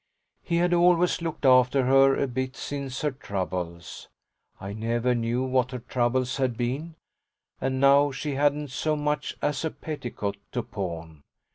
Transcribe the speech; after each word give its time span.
He 0.41 0.57
had 0.57 0.73
always 0.73 1.21
looked 1.21 1.45
after 1.45 1.85
her 1.85 2.15
a 2.19 2.25
bit 2.27 2.55
since 2.55 3.01
her 3.01 3.11
troubles; 3.11 4.07
I 4.59 4.73
never 4.73 5.13
knew 5.13 5.43
what 5.43 5.69
her 5.69 5.77
troubles 5.77 6.37
had 6.37 6.57
been 6.57 6.95
and 7.59 7.79
now 7.79 8.09
she 8.11 8.33
hadn't 8.33 8.71
so 8.71 8.95
much 8.95 9.37
as 9.43 9.63
a 9.63 9.69
petticoat 9.69 10.37
to 10.53 10.63
pawn. 10.63 11.21